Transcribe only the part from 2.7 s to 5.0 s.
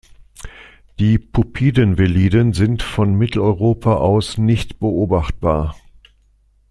von Mitteleuropa aus nicht